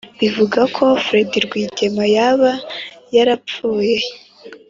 [0.19, 2.51] bivuga ko fred rwigema yaba
[3.15, 3.97] yarapfuye